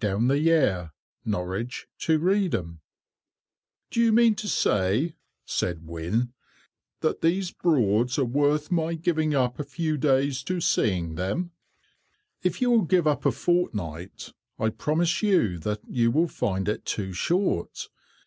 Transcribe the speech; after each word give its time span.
DOWN 0.00 0.28
THE 0.28 0.38
YARE. 0.38 0.92
NORWICH 1.24 1.86
TO 1.98 2.18
REEDHAM. 2.18 2.82
[Picture: 3.88 3.90
Decorative 3.90 3.90
drop 3.90 3.90
capital] 3.90 3.90
"Do 3.90 4.00
you 4.02 4.12
mean 4.12 4.34
to 4.34 4.46
say," 4.48 5.14
said 5.46 5.86
Wynne, 5.86 6.32
"that 7.00 7.20
these 7.22 7.50
Broads 7.52 8.18
are 8.18 8.26
worth 8.26 8.70
my 8.70 8.92
giving 8.92 9.34
up 9.34 9.58
a 9.58 9.64
few 9.64 9.96
days 9.96 10.42
to 10.42 10.60
seeing 10.60 11.14
them?" 11.14 11.52
"If 12.42 12.60
you 12.60 12.70
will 12.70 12.82
give 12.84 13.06
up 13.06 13.24
a 13.24 13.32
fortnight, 13.32 14.34
I 14.58 14.68
promise 14.68 15.22
you 15.22 15.58
that 15.60 15.80
you 15.88 16.10
will 16.10 16.28
find 16.28 16.68
it 16.68 16.84
too 16.84 17.14
short. 17.14 17.88